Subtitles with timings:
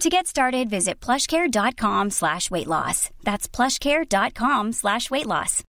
[0.00, 3.10] To get started, visit plushcare.com slash weight loss.
[3.24, 5.62] That's plushcare.com slash weight loss.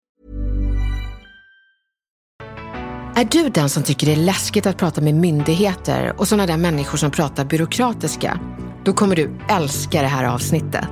[3.18, 6.58] Är du den som tycker det är läskigt att prata med myndigheter och sådana där
[6.58, 8.40] människor som pratar byråkratiska?
[8.86, 10.88] Då kommer du älska det här avsnittet.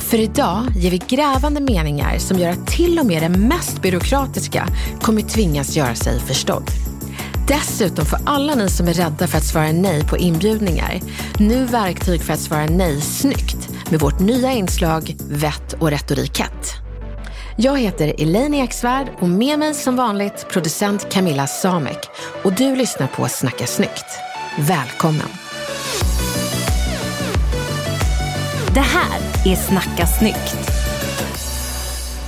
[0.00, 4.66] För idag ger vi grävande meningar som gör att till och med det mest byråkratiska
[5.00, 6.70] kommer tvingas göra sig förstådd.
[7.48, 11.00] Dessutom får alla ni som är rädda för att svara nej på inbjudningar
[11.38, 16.72] nu verktyg för att svara nej snyggt med vårt nya inslag Vett och retorikett.
[17.56, 21.98] Jag heter Elaine Eksvärd och med mig som vanligt producent Camilla Samek
[22.44, 24.06] och du lyssnar på Snacka snyggt.
[24.58, 25.28] Välkommen!
[28.74, 30.65] Det här är Snacka snyggt.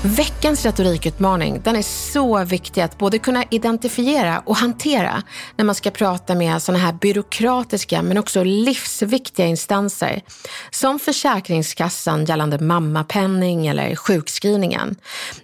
[0.04, 5.22] Veckans retorikutmaning den är så viktig att både kunna identifiera och hantera
[5.56, 10.22] när man ska prata med sådana här byråkratiska men också livsviktiga instanser
[10.70, 14.96] som Försäkringskassan gällande mammapenning eller sjukskrivningen.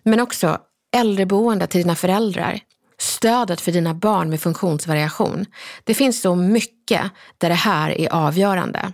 [0.02, 0.58] Men också
[0.96, 2.61] äldreboende till dina föräldrar,
[2.98, 5.46] stödet för dina barn med funktionsvariation.
[5.84, 7.02] Det finns så mycket
[7.39, 8.92] där det här är avgörande.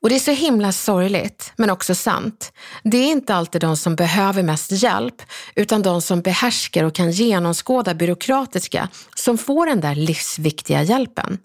[0.00, 2.52] Och det är så himla sorgligt, men också sant.
[2.82, 5.22] Det är inte alltid de som behöver mest hjälp,
[5.54, 11.38] utan de som behärskar och kan genomskåda byråkratiska som får den där livsviktiga hjälpen.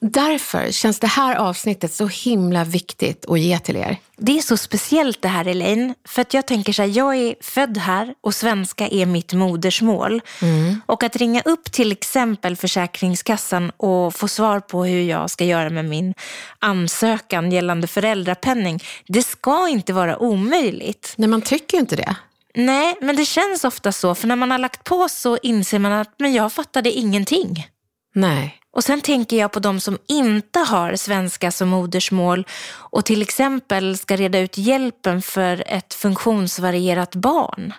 [0.00, 3.96] Därför känns det här avsnittet så himla viktigt att ge till er.
[4.16, 7.34] Det är så speciellt det här Elaine, för att jag tänker så här, jag är
[7.40, 10.20] född här och svenska är mitt modersmål.
[10.42, 10.80] Mm.
[10.86, 15.70] Och att ringa upp till exempel Försäkringskassan och få svar på hur jag ska göra
[15.70, 16.14] med min
[16.58, 21.14] ansökan gällande föräldrapenning, det ska inte vara omöjligt.
[21.16, 22.16] Nej, man tycker ju inte det.
[22.54, 25.92] Nej, men det känns ofta så, för när man har lagt på så inser man
[25.92, 27.66] att men jag fattade ingenting.
[28.14, 28.59] Nej.
[28.72, 33.98] Och sen tänker jag på de som inte har svenska som modersmål och till exempel
[33.98, 37.72] ska reda ut hjälpen för ett funktionsvarierat barn.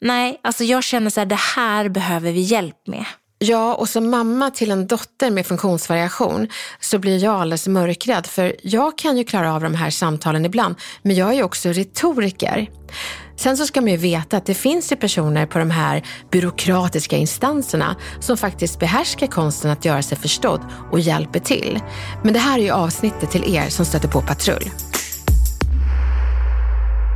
[0.00, 3.04] Nej, alltså jag känner så här, det här behöver vi hjälp med.
[3.38, 6.48] Ja, och som mamma till en dotter med funktionsvariation
[6.80, 10.74] så blir jag alldeles mörkrädd för jag kan ju klara av de här samtalen ibland,
[11.02, 12.68] men jag är ju också retoriker.
[13.40, 17.16] Sen så ska man ju veta att det finns ju personer på de här byråkratiska
[17.16, 21.80] instanserna som faktiskt behärskar konsten att göra sig förstådd och hjälper till.
[22.24, 24.70] Men det här är ju avsnittet till er som stöter på patrull.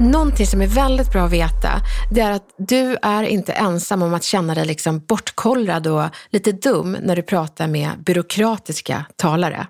[0.00, 4.14] Någonting som är väldigt bra att veta, det är att du är inte ensam om
[4.14, 9.66] att känna dig liksom bortkollrad och lite dum när du pratar med byråkratiska talare.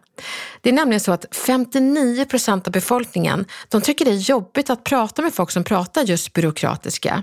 [0.61, 4.85] Det är nämligen så att 59 procent av befolkningen, de tycker det är jobbigt att
[4.85, 7.23] prata med folk som pratar just byråkratiska.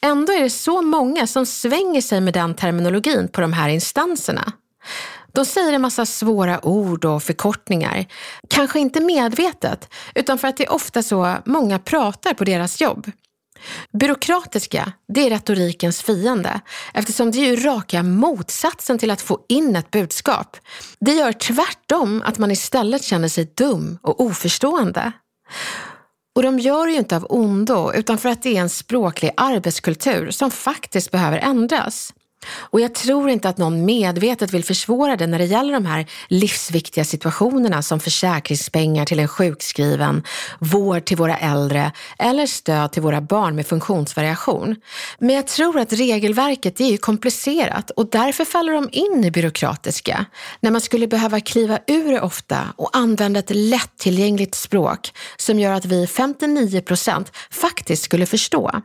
[0.00, 4.52] Ändå är det så många som svänger sig med den terminologin på de här instanserna.
[5.34, 8.06] De säger en massa svåra ord och förkortningar.
[8.48, 13.10] Kanske inte medvetet, utan för att det är ofta så många pratar på deras jobb.
[13.92, 16.60] Byråkratiska, det är retorikens fiende
[16.94, 20.56] eftersom det är ju raka motsatsen till att få in ett budskap.
[21.00, 25.12] Det gör tvärtom att man istället känner sig dum och oförstående.
[26.34, 29.30] Och de gör det ju inte av ondo utan för att det är en språklig
[29.36, 32.12] arbetskultur som faktiskt behöver ändras.
[32.56, 36.06] Och jag tror inte att någon medvetet vill försvåra det när det gäller de här
[36.28, 40.22] livsviktiga situationerna som försäkringspengar till en sjukskriven,
[40.58, 44.76] vård till våra äldre eller stöd till våra barn med funktionsvariation.
[45.18, 50.26] Men jag tror att regelverket är ju komplicerat och därför faller de in i byråkratiska.
[50.60, 55.72] När man skulle behöva kliva ur det ofta och använda ett lättillgängligt språk som gör
[55.72, 58.82] att vi 59 procent faktiskt skulle förstå.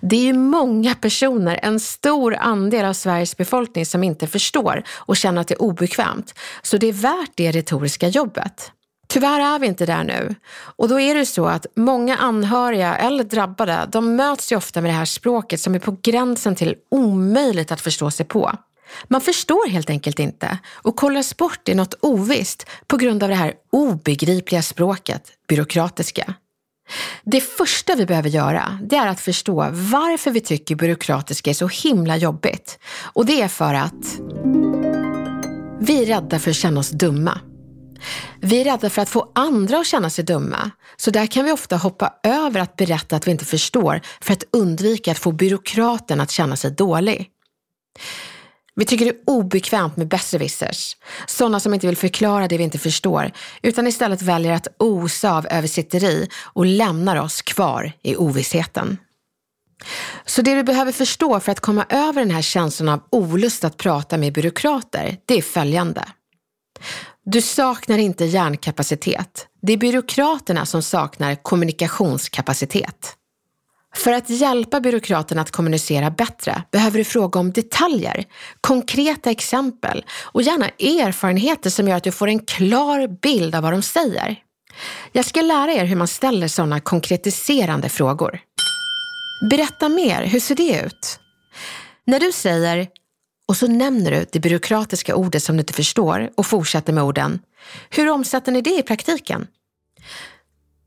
[0.00, 5.16] Det är ju många personer, en stor andel av Sveriges befolkning som inte förstår och
[5.16, 6.34] känner att det är obekvämt.
[6.62, 8.72] Så det är värt det retoriska jobbet.
[9.08, 10.34] Tyvärr är vi inte där nu.
[10.76, 14.90] Och då är det så att många anhöriga eller drabbade, de möts ju ofta med
[14.90, 18.52] det här språket som är på gränsen till omöjligt att förstå sig på.
[19.08, 23.34] Man förstår helt enkelt inte och kollas bort i något ovisst på grund av det
[23.34, 26.34] här obegripliga språket, byråkratiska.
[27.24, 31.68] Det första vi behöver göra, det är att förstå varför vi tycker byråkratiska är så
[31.68, 32.78] himla jobbigt.
[33.12, 34.20] Och det är för att
[35.80, 37.40] vi är rädda för att känna oss dumma.
[38.40, 41.52] Vi är rädda för att få andra att känna sig dumma, så där kan vi
[41.52, 46.20] ofta hoppa över att berätta att vi inte förstår för att undvika att få byråkraten
[46.20, 47.30] att känna sig dålig.
[48.80, 50.96] Vi tycker det är obekvämt med besserwissers,
[51.26, 53.32] sådana som inte vill förklara det vi inte förstår,
[53.62, 58.98] utan istället väljer att osa av översitteri och lämnar oss kvar i ovissheten.
[60.24, 63.76] Så det du behöver förstå för att komma över den här känslan av olust att
[63.76, 66.04] prata med byråkrater, det är följande.
[67.24, 69.46] Du saknar inte hjärnkapacitet.
[69.62, 73.16] Det är byråkraterna som saknar kommunikationskapacitet.
[73.94, 78.24] För att hjälpa byråkraterna att kommunicera bättre behöver du fråga om detaljer,
[78.60, 83.72] konkreta exempel och gärna erfarenheter som gör att du får en klar bild av vad
[83.72, 84.36] de säger.
[85.12, 88.40] Jag ska lära er hur man ställer sådana konkretiserande frågor.
[89.50, 91.18] Berätta mer, hur ser det ut?
[92.06, 92.88] När du säger
[93.48, 97.40] och så nämner du det byråkratiska ordet som du inte förstår och fortsätter med orden.
[97.90, 99.46] Hur omsätter ni det i praktiken?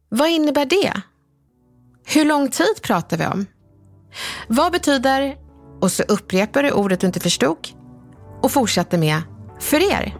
[0.09, 0.93] Vad innebär det?
[2.05, 3.45] Hur lång tid pratar vi om?
[4.47, 5.35] Vad betyder,
[5.81, 7.67] och så upprepar du ordet du inte förstod
[8.41, 9.21] och fortsätter med,
[9.59, 10.17] för er.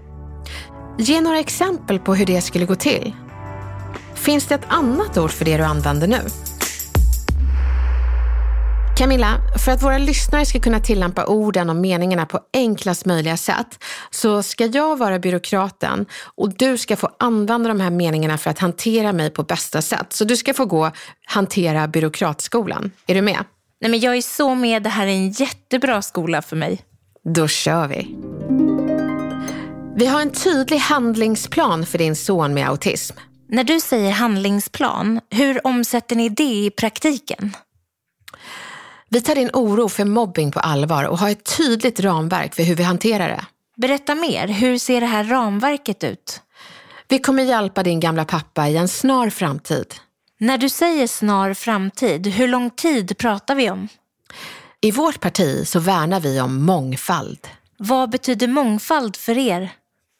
[0.98, 3.16] Ge några exempel på hur det skulle gå till.
[4.16, 6.22] Finns det ett annat ord för det du använder nu?
[8.98, 13.84] Camilla, för att våra lyssnare ska kunna tillämpa orden och meningarna på enklast möjliga sätt
[14.12, 16.06] så ska jag vara byråkraten
[16.36, 20.14] och du ska få använda de här meningarna för att hantera mig på bästa sätt.
[20.14, 20.92] Så du ska få gå
[21.26, 22.92] hantera byråkratskolan.
[23.08, 23.44] Är du med?
[23.82, 24.84] Nej, men jag är så med.
[24.84, 26.82] Det här är en jättebra skola för mig.
[27.36, 28.16] Då kör vi.
[29.96, 33.18] Vi har en tydlig handlingsplan för din son med autism.
[33.50, 37.54] När du säger handlingsplan, hur omsätter ni det i praktiken?
[39.14, 42.76] Vi tar din oro för mobbing på allvar och har ett tydligt ramverk för hur
[42.76, 43.46] vi hanterar det.
[43.76, 44.48] Berätta mer.
[44.48, 46.42] Hur ser det här ramverket ut?
[47.08, 49.86] Vi kommer hjälpa din gamla pappa i en snar framtid.
[50.40, 53.88] När du säger snar framtid, hur lång tid pratar vi om?
[54.82, 57.48] I vårt parti så värnar vi om mångfald.
[57.78, 59.72] Vad betyder mångfald för er?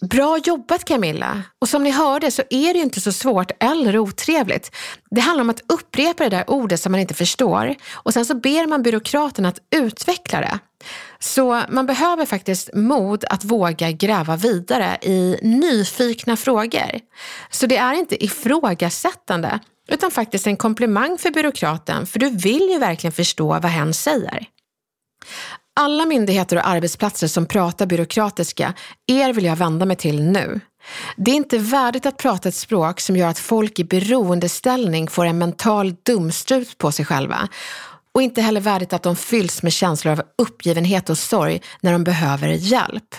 [0.10, 1.44] Bra jobbat Camilla!
[1.62, 4.76] Och som ni hörde så är det ju inte så svårt eller otrevligt.
[5.10, 8.36] Det handlar om att upprepa det där ordet som man inte förstår och sen så
[8.36, 10.60] ber man byråkraten att utveckla det.
[11.20, 17.00] Så man behöver faktiskt mod att våga gräva vidare i nyfikna frågor.
[17.50, 22.80] Så det är inte ifrågasättande utan faktiskt en komplimang för byråkraten för du vill ju
[22.80, 24.48] verkligen förstå vad hen säger.
[25.76, 28.74] Alla myndigheter och arbetsplatser som pratar byråkratiska,
[29.08, 30.60] er vill jag vända mig till nu.
[31.16, 35.26] Det är inte värdigt att prata ett språk som gör att folk i beroendeställning får
[35.26, 37.50] en mental dumstrut på sig själva
[38.14, 42.04] och inte heller värdigt att de fylls med känslor av uppgivenhet och sorg när de
[42.04, 43.16] behöver hjälp.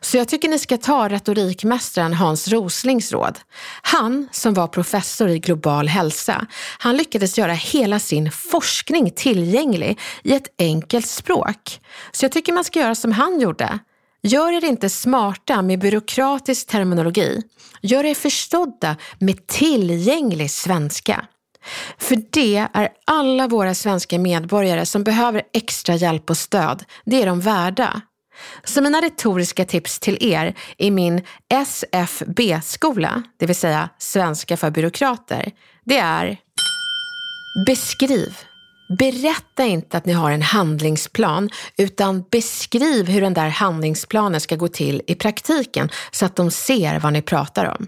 [0.00, 3.38] Så jag tycker ni ska ta retorikmästaren Hans Roslings råd.
[3.82, 6.46] Han, som var professor i global hälsa,
[6.78, 11.80] han lyckades göra hela sin forskning tillgänglig i ett enkelt språk.
[12.12, 13.78] Så jag tycker man ska göra som han gjorde.
[14.22, 17.42] Gör er inte smarta med byråkratisk terminologi.
[17.82, 21.26] Gör er förstådda med tillgänglig svenska.
[21.98, 26.84] För det är alla våra svenska medborgare som behöver extra hjälp och stöd.
[27.04, 28.00] Det är de värda.
[28.64, 35.52] Så mina retoriska tips till er i min SFB-skola, det vill säga svenska för byråkrater,
[35.84, 36.38] det är
[37.66, 38.38] Beskriv.
[38.98, 44.68] Berätta inte att ni har en handlingsplan utan beskriv hur den där handlingsplanen ska gå
[44.68, 47.86] till i praktiken så att de ser vad ni pratar om.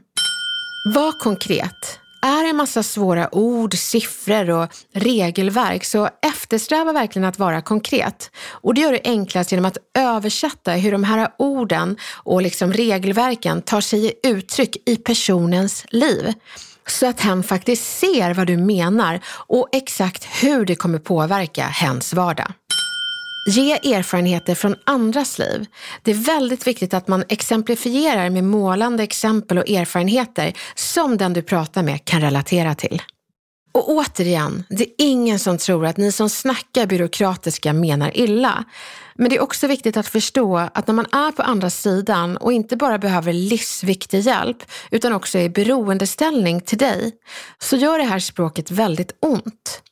[0.94, 7.60] Var konkret är en massa svåra ord, siffror och regelverk så eftersträva verkligen att vara
[7.60, 8.30] konkret.
[8.50, 13.62] Och det gör du enklast genom att översätta hur de här orden och liksom regelverken
[13.62, 16.32] tar sig i uttryck i personens liv.
[16.86, 22.14] Så att hen faktiskt ser vad du menar och exakt hur det kommer påverka hens
[22.14, 22.52] vardag.
[23.48, 25.66] Ge erfarenheter från andras liv.
[26.02, 31.42] Det är väldigt viktigt att man exemplifierar med målande exempel och erfarenheter som den du
[31.42, 33.02] pratar med kan relatera till.
[33.72, 38.64] Och återigen, det är ingen som tror att ni som snackar byråkratiska menar illa.
[39.14, 42.52] Men det är också viktigt att förstå att när man är på andra sidan och
[42.52, 47.12] inte bara behöver livsviktig hjälp utan också är i beroendeställning till dig,
[47.58, 49.82] så gör det här språket väldigt ont.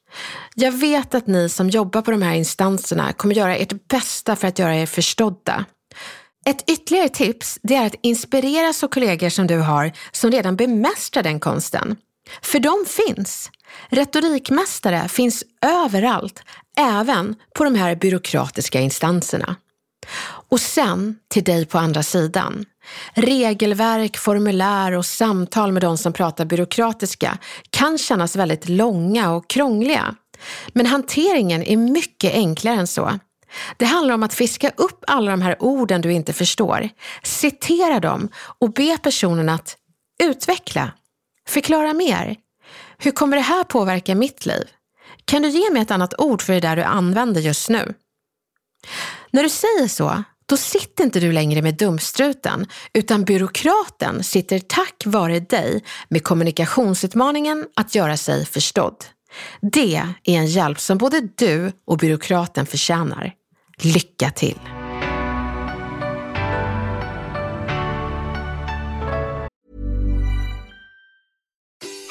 [0.54, 4.48] Jag vet att ni som jobbar på de här instanserna kommer göra ert bästa för
[4.48, 5.64] att göra er förstådda.
[6.46, 11.22] Ett ytterligare tips det är att inspireras av kollegor som du har som redan bemästrar
[11.22, 11.96] den konsten.
[12.42, 13.50] För de finns.
[13.88, 16.42] Retorikmästare finns överallt,
[16.76, 19.56] även på de här byråkratiska instanserna.
[20.48, 22.64] Och sen till dig på andra sidan.
[23.14, 27.38] Regelverk, formulär och samtal med de som pratar byråkratiska
[27.70, 30.14] kan kännas väldigt långa och krångliga.
[30.72, 33.18] Men hanteringen är mycket enklare än så.
[33.76, 36.88] Det handlar om att fiska upp alla de här orden du inte förstår,
[37.22, 39.76] citera dem och be personen att
[40.22, 40.92] utveckla,
[41.48, 42.36] förklara mer.
[42.98, 44.64] Hur kommer det här påverka mitt liv?
[45.24, 47.94] Kan du ge mig ett annat ord för det där du använder just nu?
[49.30, 50.22] När du säger så,
[50.54, 57.66] då sitter inte du längre med dumstruten, utan byråkraten sitter tack vare dig med kommunikationsutmaningen
[57.76, 59.04] att göra sig förstådd.
[59.72, 63.32] Det är en hjälp som både du och byråkraten förtjänar.
[63.82, 64.73] Lycka till!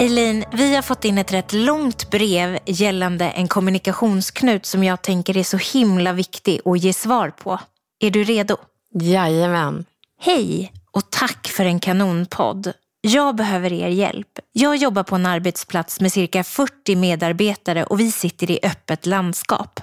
[0.00, 5.36] Elin, vi har fått in ett rätt långt brev gällande en kommunikationsknut som jag tänker
[5.36, 7.60] är så himla viktig att ge svar på.
[8.00, 8.56] Är du redo?
[9.00, 9.84] Jajamän.
[10.20, 12.72] Hej och tack för en kanonpodd.
[13.00, 14.38] Jag behöver er hjälp.
[14.52, 19.80] Jag jobbar på en arbetsplats med cirka 40 medarbetare och vi sitter i öppet landskap.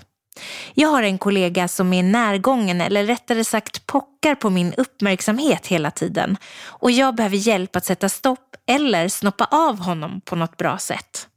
[0.74, 5.92] Jag har en kollega som är närgången eller rättare sagt pockar på min uppmärksamhet hela
[5.92, 10.78] tiden och jag behöver hjälp att sätta stopp eller snoppa av honom på något bra
[10.78, 11.28] sätt.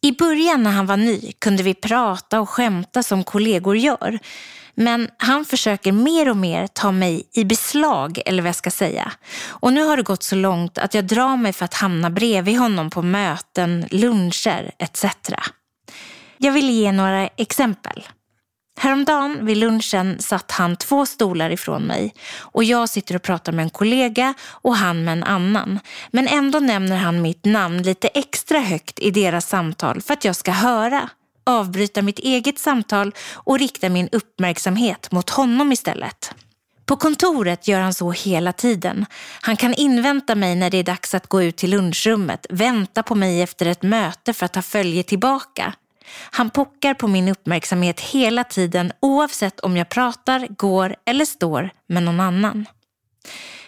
[0.00, 4.18] I början när han var ny kunde vi prata och skämta som kollegor gör.
[4.74, 9.12] Men han försöker mer och mer ta mig i beslag, eller vad jag ska säga.
[9.48, 12.58] Och nu har det gått så långt att jag drar mig för att hamna bredvid
[12.58, 15.04] honom på möten, luncher etc.
[16.38, 18.04] Jag vill ge några exempel.
[18.80, 23.62] Häromdagen vid lunchen satt han två stolar ifrån mig och jag sitter och pratar med
[23.62, 25.80] en kollega och han med en annan.
[26.10, 30.36] Men ändå nämner han mitt namn lite extra högt i deras samtal för att jag
[30.36, 31.08] ska höra,
[31.46, 36.34] avbryta mitt eget samtal och rikta min uppmärksamhet mot honom istället.
[36.86, 39.06] På kontoret gör han så hela tiden.
[39.40, 43.14] Han kan invänta mig när det är dags att gå ut till lunchrummet, vänta på
[43.14, 45.74] mig efter ett möte för att ta följe tillbaka.
[46.30, 52.02] Han pockar på min uppmärksamhet hela tiden oavsett om jag pratar, går eller står med
[52.02, 52.66] någon annan.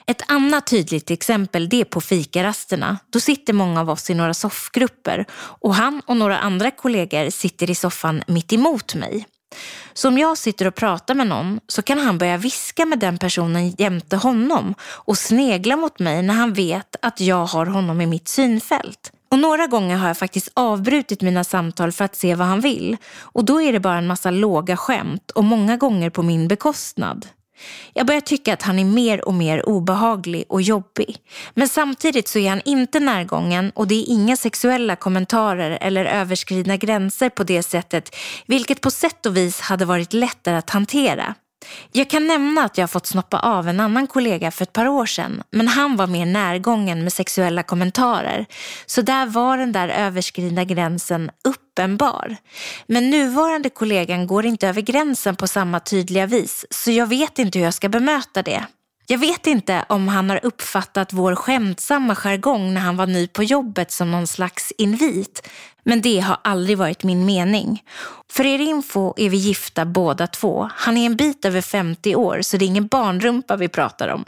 [0.06, 2.98] Ett annat tydligt exempel det är på fikarasterna.
[3.10, 7.70] Då sitter många av oss i några soffgrupper och han och några andra kollegor sitter
[7.70, 9.26] i soffan mitt emot mig.
[9.92, 13.18] Så om jag sitter och pratar med någon så kan han börja viska med den
[13.18, 18.06] personen jämte honom och snegla mot mig när han vet att jag har honom i
[18.06, 19.12] mitt synfält.
[19.30, 22.96] Och några gånger har jag faktiskt avbrutit mina samtal för att se vad han vill.
[23.20, 27.26] Och då är det bara en massa låga skämt och många gånger på min bekostnad.
[27.92, 31.16] Jag börjar tycka att han är mer och mer obehaglig och jobbig.
[31.54, 36.76] Men samtidigt så är han inte närgången och det är inga sexuella kommentarer eller överskridna
[36.76, 41.34] gränser på det sättet, vilket på sätt och vis hade varit lättare att hantera.
[41.92, 45.06] Jag kan nämna att jag fått snoppa av en annan kollega för ett par år
[45.06, 48.46] sedan, men han var mer närgången med sexuella kommentarer.
[48.86, 52.36] Så där var den där överskridna gränsen uppenbar.
[52.86, 57.58] Men nuvarande kollegan går inte över gränsen på samma tydliga vis, så jag vet inte
[57.58, 58.66] hur jag ska bemöta det.
[59.10, 63.42] Jag vet inte om han har uppfattat vår skämtsamma jargong när han var ny på
[63.42, 65.48] jobbet som någon slags invit.
[65.84, 67.82] Men det har aldrig varit min mening.
[68.30, 70.70] För er info är vi gifta båda två.
[70.74, 74.24] Han är en bit över 50 år så det är ingen barnrumpa vi pratar om.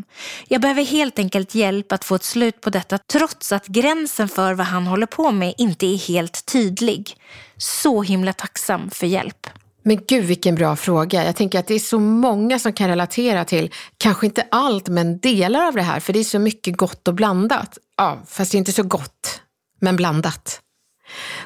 [0.48, 4.54] Jag behöver helt enkelt hjälp att få ett slut på detta trots att gränsen för
[4.54, 7.16] vad han håller på med inte är helt tydlig.
[7.56, 9.46] Så himla tacksam för hjälp.
[9.82, 11.24] Men gud vilken bra fråga.
[11.24, 15.18] Jag tänker att det är så många som kan relatera till, kanske inte allt, men
[15.18, 16.00] delar av det här.
[16.00, 17.78] För det är så mycket gott och blandat.
[17.96, 19.40] Ja, fast det är inte så gott,
[19.80, 20.60] men blandat.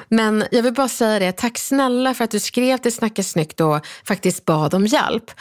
[0.09, 3.61] Men jag vill bara säga det, tack snälla för att du skrev till Snacka snyggt
[3.61, 5.31] och faktiskt bad om hjälp.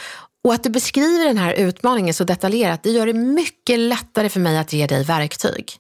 [0.44, 4.40] Och att du beskriver den här utmaningen så detaljerat, det gör det mycket lättare för
[4.40, 5.72] mig att ge dig verktyg.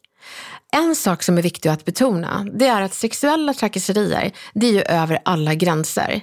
[0.76, 4.82] En sak som är viktig att betona, det är att sexuella trakasserier, det är ju
[4.82, 6.20] över alla gränser.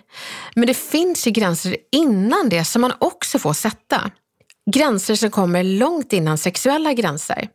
[0.56, 4.12] Men det finns ju gränser innan det som man också får sätta.
[4.72, 7.48] Gränser som kommer långt innan sexuella gränser.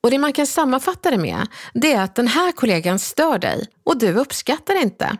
[0.00, 3.66] Och det man kan sammanfatta det med, det är att den här kollegan stör dig
[3.84, 5.16] och du uppskattar det inte.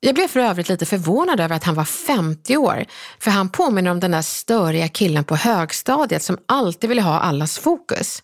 [0.00, 2.84] Jag blev för övrigt lite förvånad över att han var 50 år,
[3.18, 7.58] för han påminner om den där störiga killen på högstadiet som alltid ville ha allas
[7.58, 8.22] fokus.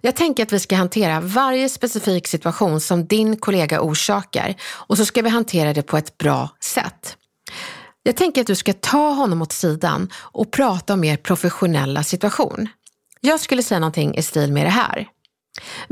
[0.00, 5.04] Jag tänker att vi ska hantera varje specifik situation som din kollega orsakar och så
[5.04, 7.16] ska vi hantera det på ett bra sätt.
[8.02, 12.68] Jag tänker att du ska ta honom åt sidan och prata om er professionella situation.
[13.20, 15.08] Jag skulle säga någonting i stil med det här.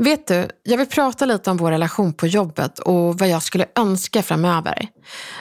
[0.03, 3.65] Vet du, jag vill prata lite om vår relation på jobbet och vad jag skulle
[3.75, 4.87] önska framöver.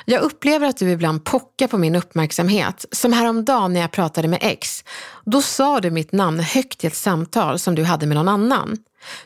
[0.04, 2.84] Jag upplever att du ibland pockar på min uppmärksamhet.
[2.92, 4.84] Som häromdagen när jag pratade med X.
[5.24, 8.76] Då sa du mitt namn högt i ett samtal som du hade med någon annan.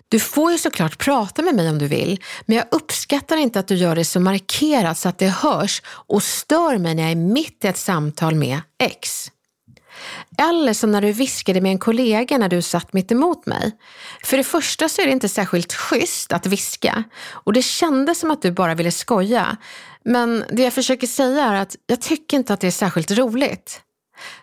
[0.08, 3.68] Du får ju såklart prata med mig om du vill, men jag uppskattar inte att
[3.68, 7.16] du gör det så markerat så att det hörs och stör mig när jag är
[7.16, 9.30] mitt i ett samtal med X.
[10.38, 13.72] Eller som när du viskade med en kollega när du satt mitt emot mig.
[14.24, 18.30] För det första så är det inte särskilt schysst att viska och det kändes som
[18.30, 19.56] att du bara ville skoja.
[20.04, 23.80] Men det jag försöker säga är att jag tycker inte att det är särskilt roligt.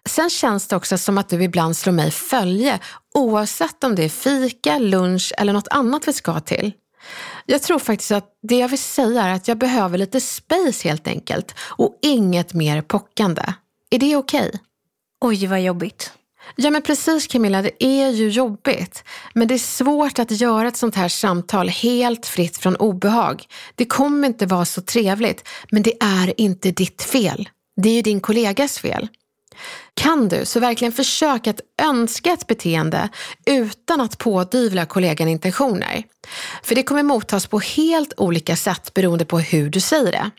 [0.06, 2.80] Sen känns det också som att du ibland slår mig följe
[3.14, 6.74] oavsett om det är fika, lunch eller något annat vi ska till.
[7.46, 11.08] Jag tror faktiskt att det jag vill säga är att jag behöver lite space helt
[11.08, 13.44] enkelt och inget mer pockande.
[13.90, 14.48] Är det okej?
[14.48, 14.60] Okay?
[15.22, 16.12] Oj, vad jobbigt.
[16.56, 19.04] Ja men precis Camilla, det är ju jobbigt.
[19.34, 23.46] Men det är svårt att göra ett sånt här samtal helt fritt från obehag.
[23.76, 27.50] Det kommer inte vara så trevligt, men det är inte ditt fel.
[27.82, 29.08] Det är ju din kollegas fel.
[29.94, 33.10] Kan du, så verkligen försök att önska ett beteende
[33.46, 36.04] utan att pådyvla kollegan intentioner.
[36.64, 40.32] För det kommer mottas på helt olika sätt beroende på hur du säger det.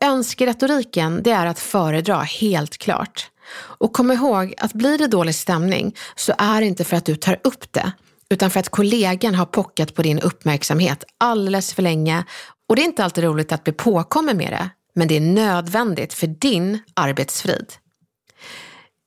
[0.00, 3.31] Önskeretoriken, det är att föredra helt klart.
[3.54, 7.16] Och kom ihåg att blir det dålig stämning så är det inte för att du
[7.16, 7.92] tar upp det,
[8.30, 12.24] utan för att kollegan har pockat på din uppmärksamhet alldeles för länge.
[12.68, 16.14] Och det är inte alltid roligt att bli påkommen med det, men det är nödvändigt
[16.14, 17.72] för din arbetsfrid.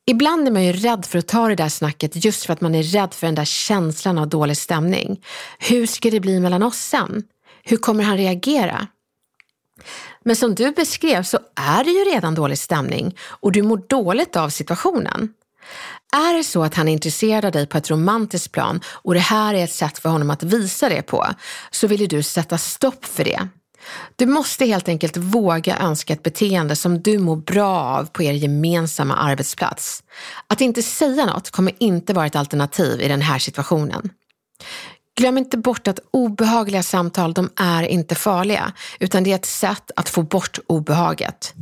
[0.07, 2.75] Ibland är man ju rädd för att ta det där snacket just för att man
[2.75, 5.21] är rädd för den där känslan av dålig stämning.
[5.59, 7.23] Hur ska det bli mellan oss sen?
[7.63, 8.87] Hur kommer han reagera?
[10.25, 14.35] Men som du beskrev så är det ju redan dålig stämning och du mår dåligt
[14.35, 15.29] av situationen.
[16.13, 19.19] Är det så att han är intresserad av dig på ett romantiskt plan och det
[19.19, 21.25] här är ett sätt för honom att visa det på,
[21.71, 23.47] så vill du sätta stopp för det.
[24.15, 28.33] Du måste helt enkelt våga önska ett beteende som du mår bra av på er
[28.33, 30.03] gemensamma arbetsplats.
[30.47, 34.09] Att inte säga något kommer inte vara ett alternativ i den här situationen.
[35.17, 39.91] Glöm inte bort att obehagliga samtal, de är inte farliga, utan det är ett sätt
[39.95, 41.53] att få bort obehaget.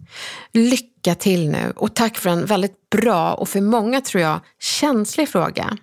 [0.51, 5.29] Lycka till nu och tack för en väldigt bra och för många tror jag känslig
[5.29, 5.77] fråga.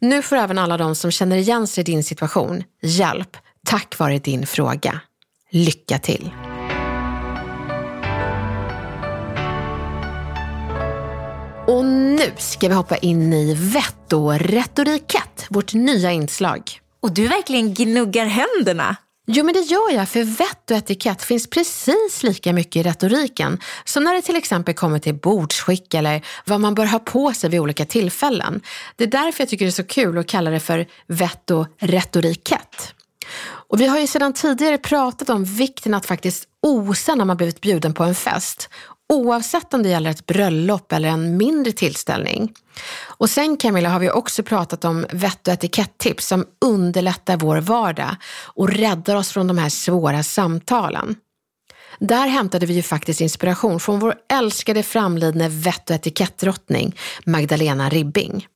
[0.00, 4.18] Nu får även alla de som känner igen sig i din situation hjälp tack vare
[4.18, 5.00] din fråga.
[5.50, 6.30] Lycka till!
[11.70, 16.80] Och nu ska vi hoppa in i vett och retorikett, vårt nya inslag.
[17.02, 18.96] Och du verkligen gnuggar händerna.
[19.26, 23.58] Jo, men det gör jag, för vett och etikett finns precis lika mycket i retoriken
[23.84, 27.50] som när det till exempel kommer till bordsskick eller vad man bör ha på sig
[27.50, 28.60] vid olika tillfällen.
[28.96, 31.66] Det är därför jag tycker det är så kul att kalla det för vett och
[31.78, 32.94] retorikett.
[33.42, 37.60] Och vi har ju sedan tidigare pratat om vikten att faktiskt osa när man blivit
[37.60, 38.68] bjuden på en fest
[39.10, 42.52] oavsett om det gäller ett bröllop eller en mindre tillställning.
[43.06, 48.16] Och sen Camilla har vi också pratat om vett och etikettips som underlättar vår vardag
[48.54, 51.16] och räddar oss från de här svåra samtalen.
[51.98, 58.46] Där hämtade vi ju faktiskt inspiration från vår älskade framlidne vett och etikettdrottning Magdalena Ribbing.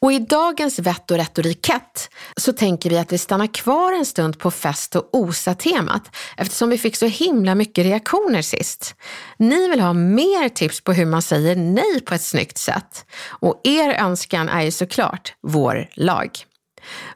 [0.00, 4.38] Och i dagens vett och retorikett så tänker vi att vi stannar kvar en stund
[4.38, 8.94] på fest och OSA-temat eftersom vi fick så himla mycket reaktioner sist.
[9.36, 13.04] Ni vill ha mer tips på hur man säger nej på ett snyggt sätt.
[13.28, 16.30] Och er önskan är ju såklart vår lag.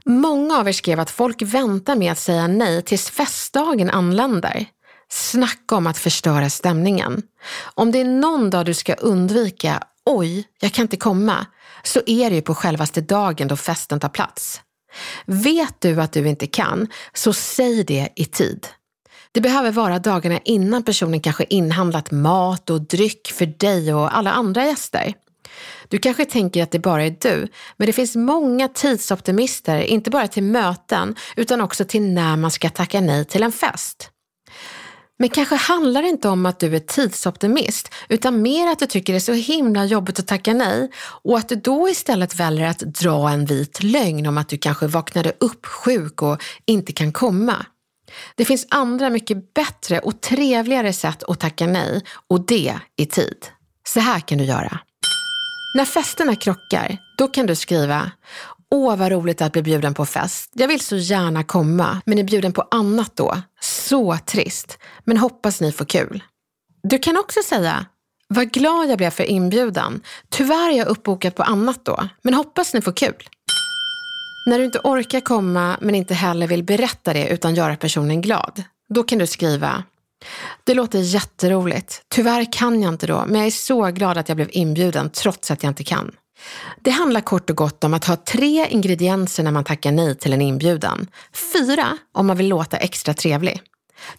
[0.04, 4.66] Många av er skrev att folk väntar med att säga nej tills festdagen anländer.
[5.08, 7.22] Snacka om att förstöra stämningen.
[7.74, 11.46] Om det är någon dag du ska undvika, oj, jag kan inte komma,
[11.82, 14.60] så är det ju på självaste dagen då festen tar plats.
[15.26, 18.66] Vet du att du inte kan, så säg det i tid.
[19.32, 24.32] Det behöver vara dagarna innan personen kanske inhandlat mat och dryck för dig och alla
[24.32, 25.14] andra gäster.
[25.88, 30.28] Du kanske tänker att det bara är du, men det finns många tidsoptimister, inte bara
[30.28, 34.11] till möten, utan också till när man ska tacka nej till en fest.
[35.22, 39.12] Men kanske handlar det inte om att du är tidsoptimist, utan mer att du tycker
[39.12, 40.90] det är så himla jobbigt att tacka nej
[41.22, 44.86] och att du då istället väljer att dra en vit lögn om att du kanske
[44.86, 47.66] vaknade upp sjuk och inte kan komma.
[48.34, 53.46] Det finns andra mycket bättre och trevligare sätt att tacka nej och det i tid.
[53.88, 54.78] Så här kan du göra.
[55.76, 58.10] När festerna krockar, då kan du skriva
[58.74, 60.50] Åh, vad roligt att bli bjuden på fest.
[60.54, 63.42] Jag vill så gärna komma, men är bjuden på annat då.
[63.60, 66.24] Så trist, men hoppas ni får kul.
[66.82, 67.86] Du kan också säga
[68.28, 70.00] vad glad jag blev för inbjudan.
[70.30, 73.28] Tyvärr är jag uppbokad på annat då, men hoppas ni får kul.
[74.46, 78.62] När du inte orkar komma men inte heller vill berätta det utan göra personen glad,
[78.88, 79.84] då kan du skriva
[80.64, 82.02] det låter jätteroligt.
[82.08, 85.50] Tyvärr kan jag inte då, men jag är så glad att jag blev inbjuden trots
[85.50, 86.12] att jag inte kan.
[86.80, 90.32] Det handlar kort och gott om att ha tre ingredienser när man tackar nej till
[90.32, 91.06] en inbjudan.
[91.52, 93.60] Fyra om man vill låta extra trevlig.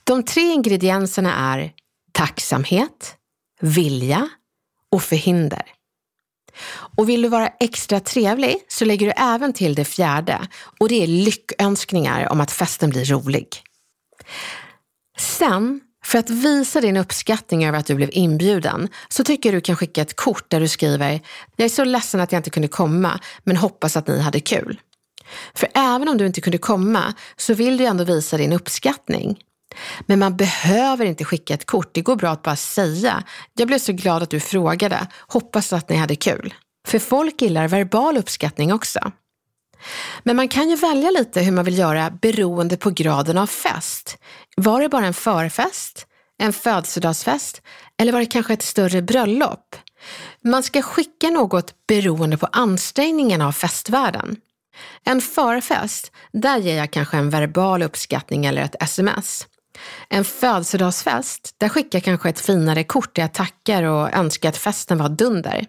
[0.03, 1.71] De tre ingredienserna är
[2.11, 3.15] tacksamhet,
[3.61, 4.29] vilja
[4.91, 5.63] och förhinder.
[6.97, 10.47] Och vill du vara extra trevlig så lägger du även till det fjärde
[10.79, 13.47] och det är lyckönskningar om att festen blir rolig.
[15.17, 19.61] Sen för att visa din uppskattning över att du blev inbjuden så tycker jag du
[19.61, 21.21] kan skicka ett kort där du skriver
[21.55, 24.79] “Jag är så ledsen att jag inte kunde komma, men hoppas att ni hade kul”.
[25.55, 29.39] För även om du inte kunde komma så vill du ändå visa din uppskattning.
[30.05, 33.79] Men man behöver inte skicka ett kort, det går bra att bara säga “Jag blev
[33.79, 36.53] så glad att du frågade, hoppas att ni hade kul”.
[36.87, 39.11] För folk gillar verbal uppskattning också.
[40.23, 44.17] Men man kan ju välja lite hur man vill göra beroende på graden av fest.
[44.55, 46.07] Var det bara en förfest,
[46.39, 47.61] en födelsedagsfest
[47.97, 49.75] eller var det kanske ett större bröllop?
[50.43, 54.35] Man ska skicka något beroende på ansträngningen av festvärden.
[55.05, 59.47] En förfest, där ger jag kanske en verbal uppskattning eller ett sms.
[60.09, 64.57] En födelsedagsfest, där skickar jag kanske ett finare kort där jag tackar och önskar att
[64.57, 65.65] festen var dunder.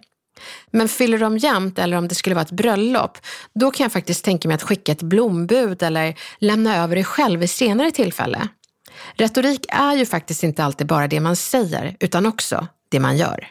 [0.71, 3.17] Men fyller de jämnt eller om det skulle vara ett bröllop,
[3.53, 7.39] då kan jag faktiskt tänka mig att skicka ett blombud eller lämna över det själv
[7.39, 8.47] vid senare tillfälle.
[9.15, 13.47] Retorik är ju faktiskt inte alltid bara det man säger, utan också det man gör.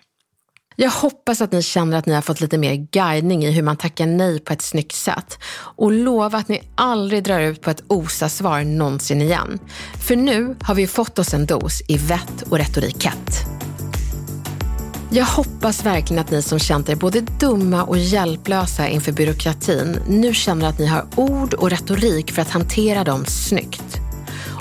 [0.76, 3.76] Jag hoppas att ni känner att ni har fått lite mer guidning i hur man
[3.76, 7.84] tackar nej på ett snyggt sätt och lova att ni aldrig drar ut på ett
[7.86, 9.58] OSA-svar någonsin igen.
[10.06, 13.46] För nu har vi fått oss en dos i vett och retorikett.
[15.10, 20.34] Jag hoppas verkligen att ni som känt er både dumma och hjälplösa inför byråkratin nu
[20.34, 23.73] känner att ni har ord och retorik för att hantera dem snyggt.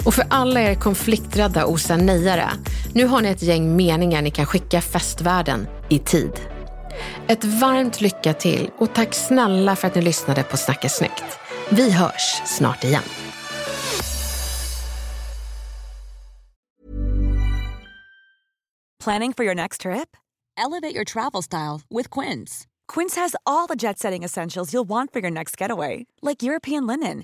[0.05, 2.49] Och för alla er konflikträdda osanejare,
[2.93, 6.31] nu har ni ett gäng meningar ni kan skicka festvärlden i tid.
[7.27, 11.23] Ett varmt lycka till och tack snälla för att ni lyssnade på Snacka snyggt.
[11.69, 13.03] Vi hörs snart igen.
[19.03, 20.17] Planning for your next trip?
[20.57, 22.65] Elevate your travel style with Quince.
[22.93, 26.87] Quince has all the jet setting essentials you'll want for your next getaway, like European
[26.87, 27.23] linen